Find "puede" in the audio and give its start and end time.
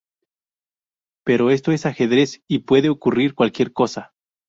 2.63-2.89